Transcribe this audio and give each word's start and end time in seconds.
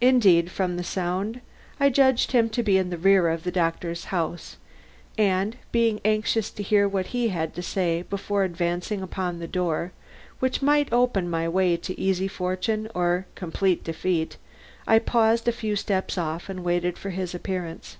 Indeed, 0.00 0.50
from 0.50 0.78
the 0.78 0.82
sound, 0.82 1.42
I 1.78 1.90
judged 1.90 2.32
him 2.32 2.48
to 2.48 2.62
be 2.62 2.78
in 2.78 2.88
the 2.88 2.96
rear 2.96 3.28
of 3.28 3.42
the 3.44 3.50
doctor's 3.52 4.04
house 4.06 4.56
and, 5.18 5.58
being 5.72 6.00
anxious 6.06 6.50
to 6.52 6.62
hear 6.62 6.88
what 6.88 7.08
he 7.08 7.28
had 7.28 7.54
to 7.56 7.62
say 7.62 8.00
before 8.00 8.44
advancing 8.44 9.02
upon 9.02 9.40
the 9.40 9.46
door 9.46 9.92
which 10.38 10.62
might 10.62 10.90
open 10.90 11.28
my 11.28 11.50
way 11.50 11.76
to 11.76 12.00
easy 12.00 12.28
fortune 12.28 12.88
or 12.94 13.26
complete 13.34 13.84
defeat, 13.84 14.38
I 14.86 14.98
paused 14.98 15.46
a 15.46 15.52
few 15.52 15.76
steps 15.76 16.16
off 16.16 16.48
and 16.48 16.64
waited 16.64 16.96
for 16.96 17.10
his 17.10 17.34
appearance. 17.34 17.98